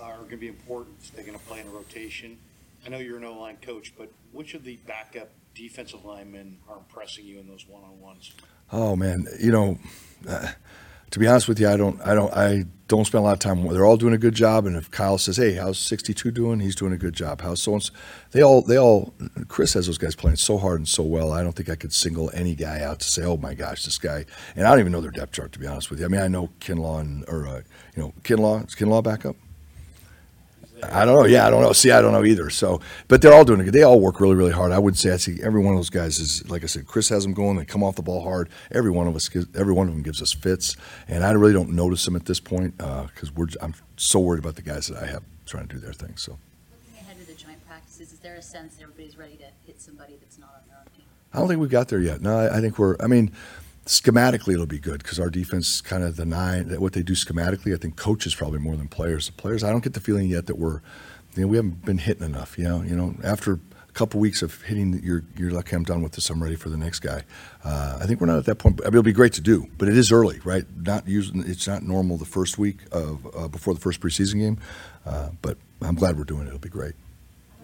are 0.00 0.16
going 0.16 0.30
to 0.30 0.36
be 0.36 0.48
important. 0.48 0.96
They're 1.14 1.24
going 1.24 1.38
to 1.38 1.44
play 1.44 1.60
in 1.60 1.66
a 1.68 1.70
rotation. 1.70 2.38
I 2.84 2.88
know 2.88 2.98
you're 2.98 3.18
an 3.18 3.24
O-line 3.24 3.58
coach, 3.62 3.92
but 3.96 4.10
which 4.32 4.54
of 4.54 4.64
the 4.64 4.76
backup 4.86 5.30
defensive 5.54 6.04
linemen 6.04 6.58
are 6.68 6.78
impressing 6.78 7.24
you 7.24 7.38
in 7.38 7.48
those 7.48 7.66
one-on-ones? 7.66 8.32
Oh 8.72 8.96
man, 8.96 9.26
you 9.40 9.50
know, 9.50 9.78
uh, 10.28 10.52
to 11.10 11.18
be 11.18 11.26
honest 11.26 11.48
with 11.48 11.58
you, 11.58 11.68
I 11.68 11.76
don't, 11.76 12.00
I 12.02 12.14
don't, 12.14 12.32
I 12.32 12.64
don't 12.86 13.04
spend 13.04 13.22
a 13.22 13.24
lot 13.24 13.32
of 13.32 13.38
time. 13.38 13.66
They're 13.66 13.84
all 13.84 13.96
doing 13.96 14.14
a 14.14 14.18
good 14.18 14.34
job, 14.34 14.66
and 14.66 14.76
if 14.76 14.90
Kyle 14.90 15.18
says, 15.18 15.36
"Hey, 15.36 15.54
how's 15.54 15.78
62 15.78 16.30
doing?" 16.30 16.60
He's 16.60 16.74
doing 16.76 16.92
a 16.92 16.96
good 16.96 17.14
job. 17.14 17.40
How's 17.40 17.62
so 17.62 17.74
and 17.74 17.90
They 18.32 18.42
all, 18.42 18.62
they 18.62 18.78
all. 18.78 19.12
Chris 19.48 19.74
has 19.74 19.86
those 19.86 19.98
guys 19.98 20.14
playing 20.14 20.36
so 20.36 20.58
hard 20.58 20.78
and 20.78 20.88
so 20.88 21.02
well. 21.02 21.32
I 21.32 21.42
don't 21.42 21.54
think 21.54 21.68
I 21.68 21.74
could 21.76 21.92
single 21.92 22.30
any 22.34 22.54
guy 22.54 22.80
out 22.82 23.00
to 23.00 23.08
say, 23.08 23.24
"Oh 23.24 23.36
my 23.36 23.54
gosh, 23.54 23.84
this 23.84 23.98
guy." 23.98 24.24
And 24.54 24.66
I 24.66 24.70
don't 24.70 24.80
even 24.80 24.92
know 24.92 25.00
their 25.00 25.10
depth 25.10 25.32
chart 25.32 25.52
to 25.52 25.58
be 25.58 25.66
honest 25.66 25.90
with 25.90 26.00
you. 26.00 26.04
I 26.04 26.08
mean, 26.08 26.20
I 26.20 26.28
know 26.28 26.50
Kinlaw 26.60 27.00
and 27.00 27.24
or 27.28 27.46
uh, 27.46 27.62
you 27.96 28.02
know 28.02 28.12
Kinlaw. 28.22 28.68
Is 28.68 28.74
Kinlaw 28.74 29.02
back 29.02 29.24
up? 29.24 29.36
I 30.82 31.04
don't 31.04 31.16
know. 31.20 31.26
Yeah, 31.26 31.46
I 31.46 31.50
don't 31.50 31.62
know. 31.62 31.72
See, 31.72 31.90
I 31.90 32.00
don't 32.00 32.12
know 32.12 32.24
either. 32.24 32.50
So, 32.50 32.80
but 33.08 33.22
they're 33.22 33.32
all 33.32 33.44
doing 33.44 33.60
it. 33.60 33.70
They 33.70 33.82
all 33.82 34.00
work 34.00 34.20
really, 34.20 34.34
really 34.34 34.52
hard. 34.52 34.72
I 34.72 34.78
would 34.78 34.96
say 34.96 35.12
I 35.12 35.16
see 35.16 35.38
every 35.42 35.62
one 35.62 35.74
of 35.74 35.78
those 35.78 35.90
guys 35.90 36.18
is 36.18 36.48
like 36.50 36.62
I 36.62 36.66
said. 36.66 36.86
Chris 36.86 37.08
has 37.08 37.22
them 37.22 37.34
going. 37.34 37.56
They 37.56 37.64
come 37.64 37.82
off 37.82 37.96
the 37.96 38.02
ball 38.02 38.22
hard. 38.22 38.48
Every 38.70 38.90
one 38.90 39.06
of 39.06 39.16
us, 39.16 39.28
gives, 39.28 39.46
every 39.56 39.72
one 39.72 39.88
of 39.88 39.94
them 39.94 40.02
gives 40.02 40.22
us 40.22 40.32
fits, 40.32 40.76
and 41.08 41.24
I 41.24 41.32
really 41.32 41.52
don't 41.52 41.70
notice 41.70 42.04
them 42.04 42.16
at 42.16 42.26
this 42.26 42.40
point 42.40 42.74
uh, 42.80 43.04
because 43.04 43.32
we're. 43.32 43.48
I'm 43.60 43.74
so 43.96 44.20
worried 44.20 44.40
about 44.40 44.56
the 44.56 44.62
guys 44.62 44.86
that 44.88 45.02
I 45.02 45.06
have 45.06 45.22
trying 45.46 45.66
to 45.68 45.74
do 45.74 45.80
their 45.80 45.92
thing. 45.92 46.16
So, 46.16 46.38
Looking 46.72 47.04
ahead 47.04 47.18
to 47.18 47.26
the 47.26 47.34
joint 47.34 47.66
practices, 47.66 48.12
is 48.12 48.18
there 48.20 48.36
a 48.36 48.42
sense 48.42 48.76
that 48.76 48.82
everybody's 48.82 49.18
ready 49.18 49.36
to 49.36 49.46
hit 49.66 49.80
somebody 49.80 50.16
that's 50.20 50.38
not 50.38 50.50
on 50.54 50.68
their 50.68 50.78
own 50.78 50.86
team? 50.96 51.04
I 51.32 51.38
don't 51.38 51.48
think 51.48 51.60
we've 51.60 51.70
got 51.70 51.88
there 51.88 52.00
yet. 52.00 52.20
No, 52.20 52.38
I, 52.38 52.58
I 52.58 52.60
think 52.60 52.78
we're. 52.78 52.96
I 53.00 53.06
mean, 53.06 53.32
schematically 53.90 54.54
it'll 54.54 54.66
be 54.66 54.78
good 54.78 55.02
because 55.02 55.18
our 55.18 55.30
defense 55.30 55.80
kind 55.80 56.04
of 56.04 56.16
the 56.16 56.24
nine. 56.24 56.68
That 56.68 56.80
what 56.80 56.92
they 56.92 57.02
do 57.02 57.14
schematically, 57.14 57.74
I 57.74 57.76
think 57.76 57.96
coaches 57.96 58.34
probably 58.34 58.60
more 58.60 58.76
than 58.76 58.88
players. 58.88 59.26
The 59.26 59.32
players, 59.32 59.64
I 59.64 59.70
don't 59.70 59.82
get 59.82 59.94
the 59.94 60.00
feeling 60.00 60.28
yet 60.28 60.46
that 60.46 60.56
we're. 60.56 60.80
You 61.36 61.42
know, 61.42 61.48
we 61.48 61.56
haven't 61.56 61.84
been 61.84 61.98
hitting 61.98 62.24
enough. 62.24 62.58
You 62.58 62.64
know, 62.64 62.82
you 62.82 62.96
know, 62.96 63.14
after 63.22 63.54
a 63.54 63.92
couple 63.92 64.18
weeks 64.18 64.42
of 64.42 64.62
hitting, 64.62 65.00
you're 65.02 65.24
you're 65.36 65.50
like, 65.50 65.72
I'm 65.72 65.84
done 65.84 66.02
with 66.02 66.12
this. 66.12 66.30
I'm 66.30 66.42
ready 66.42 66.56
for 66.56 66.68
the 66.68 66.76
next 66.76 67.00
guy. 67.00 67.24
Uh, 67.64 67.98
I 68.00 68.06
think 68.06 68.20
we're 68.20 68.26
not 68.28 68.38
at 68.38 68.46
that 68.46 68.56
point. 68.56 68.80
I 68.80 68.84
mean, 68.84 68.94
it'll 68.94 69.02
be 69.02 69.12
great 69.12 69.32
to 69.34 69.40
do, 69.40 69.68
but 69.76 69.88
it 69.88 69.96
is 69.96 70.12
early, 70.12 70.40
right? 70.44 70.64
Not 70.76 71.06
using. 71.08 71.42
It's 71.46 71.66
not 71.66 71.82
normal 71.82 72.16
the 72.16 72.24
first 72.24 72.58
week 72.58 72.78
of 72.92 73.26
uh, 73.36 73.48
before 73.48 73.74
the 73.74 73.80
first 73.80 74.00
preseason 74.00 74.38
game, 74.38 74.58
uh, 75.04 75.30
but 75.42 75.58
I'm 75.82 75.96
glad 75.96 76.16
we're 76.16 76.24
doing 76.24 76.42
it. 76.42 76.48
It'll 76.48 76.58
be 76.58 76.68
great. 76.68 76.94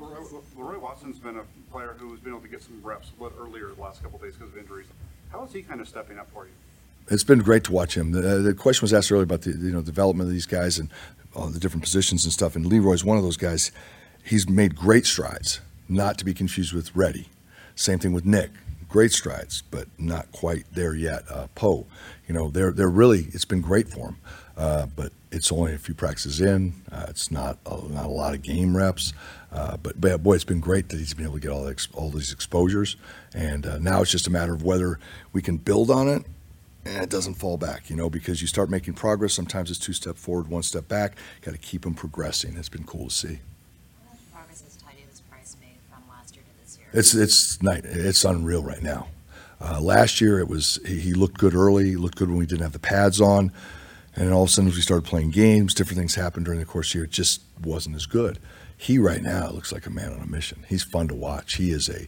Leroy 0.01 0.79
Watson's 0.79 1.19
been 1.19 1.39
a 1.39 1.45
player 1.71 1.95
who's 1.99 2.21
been 2.21 2.33
able 2.33 2.43
to 2.43 2.49
get 2.49 2.63
some 2.63 2.81
reps 2.83 3.11
earlier 3.39 3.69
the 3.75 3.83
last 3.83 4.03
couple 4.03 4.19
days 4.19 4.35
because 4.35 4.53
of 4.53 4.59
injuries. 4.59 4.87
How 5.37 5.45
is 5.45 5.53
he 5.53 5.61
kind 5.61 5.83
of 5.83 5.89
stepping 5.89 6.19
up 6.19 6.31
for 6.33 6.47
you? 6.47 6.53
It's 7.11 7.23
been 7.23 7.41
great 7.41 7.65
to 7.65 7.73
watch 7.73 7.95
him. 7.95 8.13
The, 8.13 8.21
uh, 8.21 8.39
the 8.39 8.55
question 8.55 8.83
was 8.83 8.95
asked 8.95 9.13
earlier 9.13 9.25
about 9.25 9.43
the 9.43 9.51
you 9.51 9.71
know 9.71 9.83
development 9.83 10.29
of 10.29 10.33
these 10.33 10.47
guys 10.47 10.79
and 10.79 10.89
all 11.35 11.49
the 11.49 11.59
different 11.59 11.83
positions 11.83 12.25
and 12.25 12.33
stuff. 12.33 12.57
And 12.57 12.65
Leroy's 12.65 13.05
one 13.05 13.19
of 13.19 13.23
those 13.23 13.37
guys. 13.37 13.71
He's 14.25 14.49
made 14.49 14.75
great 14.75 15.05
strides, 15.05 15.61
not 15.91 16.17
to 16.19 16.25
be 16.25 16.33
confused 16.33 16.73
with 16.73 16.97
ready. 16.97 17.29
Same 17.75 17.99
thing 17.99 18.15
with 18.15 18.25
Nick. 18.25 18.51
Great 18.89 19.13
strides, 19.13 19.63
but 19.71 19.89
not 19.99 20.31
quite 20.33 20.65
there 20.73 20.95
yet. 20.95 21.25
Uh, 21.29 21.49
Poe, 21.55 21.87
you 22.29 22.35
know, 22.35 22.51
they're 22.51 22.73
they're 22.73 22.89
really. 22.89 23.29
It's 23.33 23.45
been 23.45 23.61
great 23.61 23.89
for 23.89 24.09
him, 24.09 24.17
uh, 24.57 24.87
but 24.95 25.13
it's 25.33 25.51
only 25.51 25.75
a 25.75 25.79
few 25.79 25.95
practices 25.95 26.41
in. 26.41 26.75
Uh, 26.91 27.07
it's 27.09 27.31
not 27.31 27.59
a, 27.67 27.77
not 27.89 28.07
a 28.07 28.09
lot 28.09 28.35
of 28.35 28.43
game 28.43 28.77
reps. 28.77 29.13
Uh, 29.53 29.77
but, 29.77 30.01
but 30.01 30.23
boy, 30.23 30.35
it's 30.35 30.45
been 30.45 30.61
great 30.61 30.89
that 30.91 30.99
he's 30.99 31.15
been 31.15 31.25
able 31.25 31.35
to 31.35 31.41
get 31.41 31.51
all 31.51 31.67
ex- 31.69 31.89
all 31.95 32.11
these 32.11 32.33
exposures, 32.33 32.97
and 33.35 33.67
uh, 33.67 33.79
now 33.79 34.03
it's 34.03 34.11
just 34.11 34.27
a 34.27 34.31
matter 34.31 34.55
of 34.55 34.63
whether 34.63 34.99
we 35.33 35.43
can 35.43 35.57
build 35.57 35.91
on 35.91 36.09
it 36.09 36.25
and 36.87 37.03
it 37.03 37.11
doesn't 37.11 37.35
fall 37.35 37.57
back, 37.57 37.91
you 37.91 37.97
know, 37.97 38.09
because 38.09 38.41
you 38.41 38.47
start 38.47 38.71
making 38.71 38.95
progress. 38.95 39.35
Sometimes 39.35 39.71
it's 39.71 39.79
two 39.79 39.93
step 39.93 40.17
forward, 40.17 40.49
one 40.49 40.63
step 40.63 40.87
back. 40.89 41.17
Got 41.43 41.53
to 41.53 41.59
keep 41.59 41.83
them 41.83 41.95
progressing. 41.95 42.57
It's 42.57 42.69
been 42.69 42.85
cool 42.85 43.09
to 43.09 43.15
see. 43.15 43.39
How 44.05 44.13
much 44.13 44.21
progress 44.33 44.63
has 44.63 44.77
Ty 44.77 44.93
Davis 44.97 45.21
Price 45.29 45.57
made 45.61 45.79
from 45.91 46.03
last 46.09 46.37
year 46.37 46.45
to 46.45 46.65
this 46.65 46.76
year? 46.76 46.76
It's 46.93 47.15
it's 47.15 47.63
night. 47.63 47.85
It's 47.85 48.25
unreal 48.25 48.63
right 48.63 48.83
now. 48.83 49.09
Uh, 49.61 49.81
last 49.81 50.21
year 50.21 50.39
it 50.39 50.49
was 50.49 50.79
he, 50.87 51.15
looked 51.15 51.39
good 51.39 51.55
early. 51.55 51.91
He 51.91 51.97
looked 51.97 52.17
good 52.17 52.29
when 52.29 52.39
we 52.39 52.47
didn't 52.47 52.63
have 52.63 52.73
the 52.73 52.79
pads 52.79 53.21
on, 53.21 53.53
and 54.15 54.33
all 54.33 54.43
of 54.43 54.49
a 54.51 54.53
sudden 54.53 54.69
as 54.71 54.77
we 54.77 54.83
started 54.83 55.09
playing 55.09 55.31
games, 55.31 55.73
different 55.75 55.99
things 55.99 56.15
happened 56.15 56.45
during 56.45 56.61
the 56.61 56.67
course 56.67 56.89
of 56.89 56.93
the 56.93 56.99
year. 56.99 57.05
It 57.05 57.11
just 57.11 57.43
wasn't 57.63 57.97
as 57.97 58.07
good. 58.07 58.39
he 58.77 58.99
right 58.99 59.23
now 59.23 59.49
looks 59.51 59.73
like 59.73 59.87
a 59.87 59.91
man 59.91 60.13
on 60.13 60.21
a 60.21 60.27
mission. 60.27 60.65
He's 60.69 60.83
fun 60.83 61.09
to 61.09 61.15
watch. 61.15 61.55
He 61.57 61.71
is 61.71 61.89
a 61.89 62.07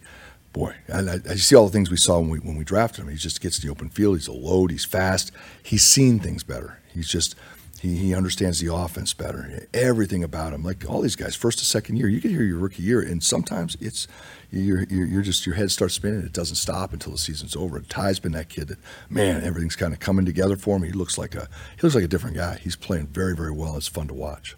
boy. 0.52 0.75
And 0.87 1.11
I, 1.11 1.14
I 1.28 1.35
see 1.37 1.56
all 1.56 1.66
the 1.66 1.73
things 1.73 1.90
we 1.90 1.97
saw 1.97 2.18
when 2.20 2.30
we 2.30 2.38
when 2.40 2.56
we 2.56 2.64
drafted 2.64 3.04
him. 3.04 3.11
He 3.11 3.16
just 3.16 3.40
gets 3.40 3.58
in 3.58 3.66
the 3.66 3.73
open 3.73 3.88
field. 3.88 4.16
He's 4.16 4.28
a 4.28 4.32
load. 4.32 4.70
He's 4.70 4.85
fast. 4.85 5.32
He's 5.62 5.85
seen 5.85 6.18
things 6.18 6.42
better. 6.42 6.80
He's 6.92 7.08
just 7.08 7.35
he, 7.80 7.97
he 7.97 8.14
understands 8.14 8.61
the 8.61 8.75
offense 8.75 9.14
better. 9.14 9.66
Everything 9.73 10.25
about 10.25 10.52
him, 10.52 10.62
like 10.64 10.88
all 10.88 11.00
these 11.00 11.16
guys, 11.16 11.37
first 11.37 11.58
to 11.61 11.64
second 11.64 11.97
year, 11.97 12.08
you 12.08 12.20
can 12.20 12.30
hear 12.30 12.42
your 12.42 12.58
rookie 12.58 12.82
year, 12.82 13.00
and 13.00 13.23
sometimes 13.23 13.76
it's 13.80 14.08
you're, 14.50 14.85
you're, 14.85 15.06
you're 15.06 15.23
just 15.23 15.47
your 15.47 15.54
head 15.54 15.70
starts 15.70 15.94
spinning. 15.94 16.23
It 16.23 16.32
doesn't 16.32 16.56
stop 16.56 16.92
until 16.92 17.12
the 17.12 17.18
season's 17.18 17.54
over. 17.54 17.76
And 17.76 17.88
Ty's 17.88 18.18
been 18.18 18.32
that 18.32 18.49
kid 18.49 18.68
that 18.68 18.78
man, 19.08 19.44
everything's 19.44 19.76
kind 19.76 19.92
of 19.92 20.00
coming 20.00 20.25
together 20.25 20.56
for 20.56 20.76
him. 20.76 20.82
He 20.82 20.92
looks 20.92 21.18
like 21.18 21.35
a 21.35 21.49
he 21.76 21.82
looks 21.82 21.94
like 21.94 22.04
a 22.04 22.08
different 22.08 22.37
guy. 22.37 22.56
He's 22.56 22.76
playing 22.76 23.08
very 23.08 23.37
very 23.37 23.52
well. 23.52 23.76
It's 23.76 23.88
fun 23.88 24.08
to 24.08 24.14
watch. 24.14 24.56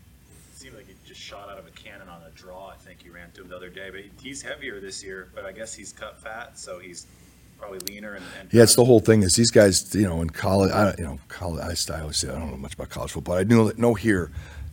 Seemed 0.54 0.76
like 0.76 0.86
he 0.86 0.94
just 1.06 1.20
shot 1.20 1.48
out 1.50 1.58
of 1.58 1.66
a 1.66 1.70
cannon 1.70 2.08
on 2.08 2.22
a 2.22 2.30
draw. 2.30 2.68
I 2.68 2.76
think 2.76 3.04
you 3.04 3.12
ran 3.12 3.30
to 3.32 3.42
him 3.42 3.48
the 3.48 3.56
other 3.56 3.68
day, 3.68 3.90
but 3.90 4.00
he's 4.22 4.40
heavier 4.40 4.80
this 4.80 5.02
year. 5.04 5.28
But 5.34 5.44
I 5.44 5.52
guess 5.52 5.74
he's 5.74 5.92
cut 5.92 6.18
fat, 6.18 6.58
so 6.58 6.78
he's 6.78 7.06
probably 7.60 7.78
leaner 7.80 8.14
and. 8.14 8.24
and 8.40 8.52
Yeah, 8.52 8.62
it's 8.64 8.74
the 8.74 8.84
whole 8.84 9.00
thing 9.00 9.22
is 9.22 9.34
these 9.34 9.50
guys, 9.50 9.94
you 9.94 10.08
know, 10.08 10.22
in 10.22 10.30
college, 10.30 10.72
I, 10.72 10.94
you 10.98 11.04
know, 11.04 11.18
college, 11.28 11.60
I, 11.90 12.00
always 12.00 12.16
say 12.16 12.28
I 12.28 12.38
don't 12.38 12.50
know 12.50 12.56
much 12.56 12.74
about 12.74 12.88
college 12.88 13.12
football. 13.12 13.36
But 13.36 13.40
I 13.40 13.44
know, 13.44 13.72
know 13.76 13.94
here, 13.94 14.32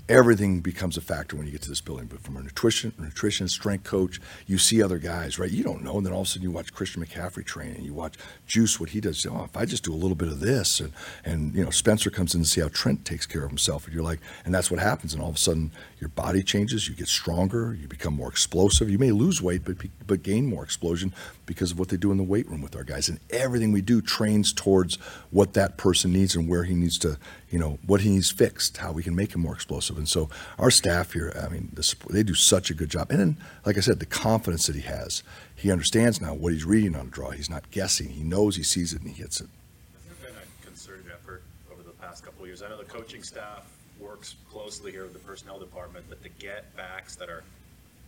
everything 0.09 0.61
becomes 0.61 0.97
a 0.97 1.01
factor 1.01 1.35
when 1.35 1.45
you 1.45 1.51
get 1.51 1.61
to 1.63 1.69
this 1.69 1.81
building. 1.81 2.07
But 2.07 2.21
from 2.21 2.37
a 2.37 2.41
nutrition, 2.41 2.93
nutrition, 2.97 3.47
strength 3.47 3.83
coach, 3.83 4.21
you 4.45 4.57
see 4.57 4.81
other 4.81 4.97
guys, 4.97 5.37
right? 5.37 5.51
You 5.51 5.63
don't 5.63 5.83
know, 5.83 5.97
and 5.97 6.05
then 6.05 6.13
all 6.13 6.21
of 6.21 6.27
a 6.27 6.29
sudden 6.29 6.43
you 6.43 6.51
watch 6.51 6.73
Christian 6.73 7.05
McCaffrey 7.05 7.45
train, 7.45 7.75
and 7.75 7.85
you 7.85 7.93
watch 7.93 8.15
Juice 8.45 8.79
what 8.79 8.89
he 8.89 9.01
does. 9.01 9.25
Oh, 9.25 9.43
if 9.43 9.57
I 9.57 9.65
just 9.65 9.83
do 9.83 9.93
a 9.93 9.95
little 9.95 10.15
bit 10.15 10.29
of 10.29 10.39
this, 10.39 10.79
and 10.79 10.93
and 11.25 11.53
you 11.53 11.63
know, 11.63 11.69
Spencer 11.69 12.09
comes 12.09 12.33
in 12.33 12.41
to 12.41 12.47
see 12.47 12.61
how 12.61 12.69
Trent 12.69 13.05
takes 13.05 13.25
care 13.25 13.43
of 13.43 13.49
himself, 13.49 13.85
and 13.85 13.93
you're 13.93 14.03
like, 14.03 14.19
and 14.45 14.53
that's 14.53 14.71
what 14.71 14.79
happens, 14.79 15.13
and 15.13 15.21
all 15.21 15.29
of 15.29 15.35
a 15.35 15.39
sudden 15.39 15.71
your 15.99 16.09
body 16.09 16.43
changes, 16.43 16.87
you 16.87 16.95
get 16.95 17.07
stronger, 17.07 17.73
you 17.79 17.87
become 17.87 18.13
more 18.13 18.29
explosive. 18.29 18.89
You 18.89 18.99
may 18.99 19.11
lose 19.11 19.41
weight, 19.41 19.63
but 19.65 19.77
but 20.05 20.23
gain 20.23 20.45
more 20.45 20.63
explosion 20.63 21.13
because 21.45 21.71
of 21.71 21.79
what 21.79 21.89
they 21.89 21.97
do 21.97 22.11
in 22.11 22.17
the 22.17 22.23
weight 22.23 22.47
room 22.49 22.61
with 22.61 22.75
our 22.75 22.83
guys, 22.83 23.09
and 23.09 23.19
everything 23.29 23.71
we 23.71 23.81
do 23.81 24.01
trains 24.01 24.53
towards 24.53 24.95
what 25.31 25.53
that 25.53 25.77
person 25.77 26.13
needs 26.13 26.35
and 26.35 26.47
where 26.47 26.63
he 26.63 26.73
needs 26.73 26.97
to, 26.99 27.17
you 27.49 27.59
know, 27.59 27.79
what 27.85 28.01
he 28.01 28.09
needs 28.09 28.29
fixed, 28.29 28.77
how 28.77 28.91
we 28.91 29.03
can 29.03 29.15
make 29.15 29.33
him 29.33 29.41
more 29.41 29.53
explosive. 29.53 29.97
And 29.97 30.07
so 30.07 30.29
our 30.59 30.69
staff 30.69 31.13
here, 31.13 31.33
I 31.41 31.47
mean, 31.47 31.69
the, 31.73 31.95
they 32.09 32.23
do 32.23 32.33
such 32.33 32.69
a 32.69 32.73
good 32.73 32.89
job. 32.89 33.09
And 33.09 33.19
then, 33.19 33.37
like 33.65 33.77
I 33.77 33.79
said, 33.79 33.99
the 33.99 34.05
confidence 34.05 34.67
that 34.67 34.75
he 34.75 34.81
has, 34.81 35.23
he 35.55 35.71
understands 35.71 36.19
now 36.19 36.33
what 36.33 36.51
he's 36.51 36.65
reading 36.65 36.95
on 36.95 37.07
a 37.07 37.09
draw. 37.09 37.31
He's 37.31 37.49
not 37.49 37.69
guessing. 37.71 38.09
He 38.09 38.23
knows 38.23 38.57
he 38.57 38.63
sees 38.63 38.93
it 38.93 39.01
and 39.01 39.09
he 39.09 39.21
hits 39.21 39.39
it. 39.39 39.47
Has 39.93 40.17
there 40.19 40.29
been 40.31 40.41
a 40.41 40.65
concerted 40.65 41.05
effort 41.11 41.41
over 41.71 41.83
the 41.83 41.91
past 41.91 42.25
couple 42.25 42.41
of 42.41 42.47
years? 42.47 42.61
I 42.61 42.69
know 42.69 42.77
the 42.77 42.83
coaching 42.83 43.23
staff 43.23 43.65
works 43.99 44.35
closely 44.51 44.91
here 44.91 45.03
with 45.03 45.13
the 45.13 45.19
personnel 45.19 45.57
department, 45.57 46.05
but 46.09 46.21
to 46.23 46.29
get 46.29 46.75
backs 46.75 47.15
that 47.15 47.29
are 47.29 47.43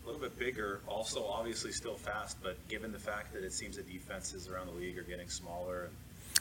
a 0.03 0.05
little 0.05 0.22
bit 0.22 0.38
bigger, 0.38 0.81
also 0.88 1.25
obviously 1.25 1.72
still 1.72 1.96
fast, 1.96 2.38
but 2.43 2.55
given 2.67 2.91
the 2.91 3.00
fact 3.00 3.34
that 3.34 3.43
it 3.43 3.53
seems 3.53 3.77
the 3.77 3.84
defenses 3.84 4.48
around 4.50 4.67
the 4.67 4.74
league 4.74 4.98
are 4.98 5.03
getting 5.03 5.29
smaller 5.29 5.84
and 5.84 5.93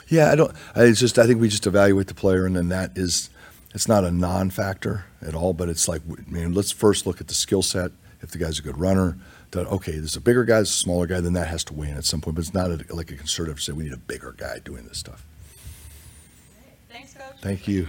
Yeah, 0.09 0.33
I 0.33 0.35
don't. 0.35 0.53
I 0.75 0.85
it's 0.85 1.01
just 1.01 1.19
I 1.19 1.27
think 1.27 1.41
we 1.41 1.49
just 1.49 1.67
evaluate 1.67 2.07
the 2.07 2.15
player, 2.15 2.47
and 2.47 2.57
then 2.57 2.69
that 2.69 2.97
is 2.97 3.31
it's 3.75 3.89
not 3.89 4.05
a 4.05 4.11
non-factor 4.11 5.05
at 5.21 5.35
all. 5.35 5.53
But 5.53 5.69
it's 5.69 5.89
like, 5.89 6.03
I 6.11 6.31
mean, 6.31 6.55
let's 6.55 6.71
first 6.71 7.07
look 7.07 7.21
at 7.21 7.29
the 7.29 7.35
skill 7.35 7.63
set. 7.63 7.93
If 8.21 8.31
the 8.33 8.39
guy's 8.39 8.59
a 8.59 8.63
good 8.63 8.79
runner, 8.79 9.17
that 9.53 9.67
okay, 9.69 9.93
there's 9.93 10.17
a 10.17 10.21
bigger 10.21 10.45
guy, 10.45 10.57
there's 10.57 10.71
a 10.71 10.73
smaller 10.73 11.07
guy, 11.07 11.21
then 11.21 11.35
that 11.35 11.49
has 11.49 11.63
to 11.65 11.75
weigh 11.75 11.91
in 11.91 11.97
at 11.97 12.05
some 12.05 12.21
point. 12.21 12.37
But 12.37 12.45
it's 12.45 12.55
not 12.55 12.71
a, 12.71 12.85
like 12.95 13.11
a 13.11 13.17
conservative 13.17 13.61
say 13.61 13.73
we 13.73 13.85
need 13.85 13.93
a 13.93 13.99
bigger 13.99 14.35
guy 14.37 14.59
doing 14.59 14.87
this 14.87 14.99
stuff. 14.99 15.25
Thanks, 16.91 17.15
Coach. 17.15 17.41
Thank 17.43 17.69
you. 17.69 17.87